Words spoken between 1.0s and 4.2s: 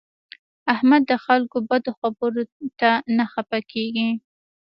د خلکو بدو خبرو ته نه خپه کېږي.